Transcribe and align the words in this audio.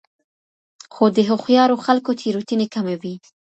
خو 0.93 1.03
د 1.15 1.17
هوښیارو 1.29 1.75
خلکو 1.85 2.11
تېروتنې 2.19 2.67
کمې 2.73 2.95
وي. 3.01 3.15